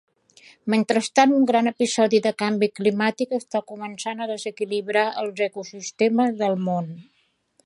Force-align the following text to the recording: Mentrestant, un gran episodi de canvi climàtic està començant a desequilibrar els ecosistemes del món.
Mentrestant, 0.73 1.35
un 1.39 1.43
gran 1.51 1.71
episodi 1.71 2.21
de 2.27 2.33
canvi 2.43 2.71
climàtic 2.81 3.37
està 3.41 3.63
començant 3.75 4.25
a 4.27 4.31
desequilibrar 4.35 5.07
els 5.25 5.45
ecosistemes 5.53 6.39
del 6.45 6.63
món. 6.71 6.95